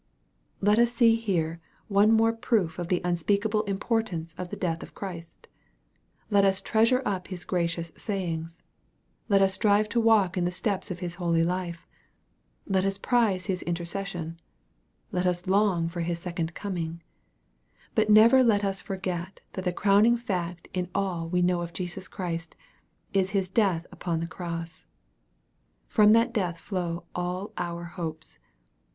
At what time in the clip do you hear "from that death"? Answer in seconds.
25.87-26.57